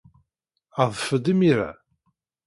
[0.83, 1.71] Adef-d imir-a.